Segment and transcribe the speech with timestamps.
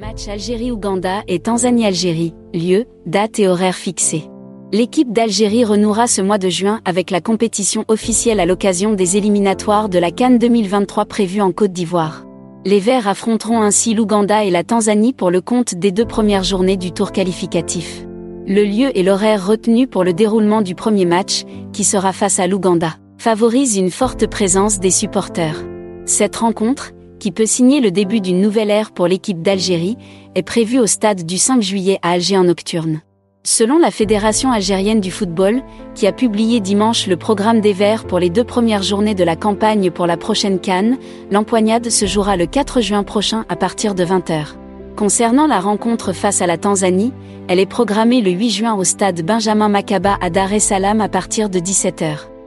[0.00, 4.30] Match Algérie-Ouganda et Tanzanie-Algérie, lieu, date et horaire fixés.
[4.72, 9.88] L'équipe d'Algérie renouera ce mois de juin avec la compétition officielle à l'occasion des éliminatoires
[9.88, 12.24] de la Cannes 2023 prévues en Côte d'Ivoire.
[12.64, 16.76] Les Verts affronteront ainsi l'Ouganda et la Tanzanie pour le compte des deux premières journées
[16.76, 18.06] du tour qualificatif.
[18.46, 21.42] Le lieu et l'horaire retenus pour le déroulement du premier match,
[21.72, 25.64] qui sera face à l'Ouganda, favorisent une forte présence des supporters.
[26.04, 29.96] Cette rencontre, qui peut signer le début d'une nouvelle ère pour l'équipe d'Algérie,
[30.34, 33.00] est prévu au stade du 5 juillet à Alger en nocturne.
[33.44, 35.62] Selon la Fédération algérienne du football,
[35.94, 39.36] qui a publié dimanche le programme des Verts pour les deux premières journées de la
[39.36, 40.98] campagne pour la prochaine Cannes,
[41.30, 44.56] l'empoignade se jouera le 4 juin prochain à partir de 20h.
[44.96, 47.12] Concernant la rencontre face à la Tanzanie,
[47.48, 51.08] elle est programmée le 8 juin au stade Benjamin Makaba à Dar es Salaam à
[51.08, 52.37] partir de 17h.